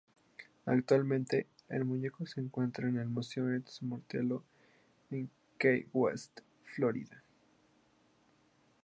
[0.65, 4.43] Actualmente, el muñeco se encuentra en el Museo East Martello
[5.11, 6.39] en Key West,
[6.75, 7.21] Florida.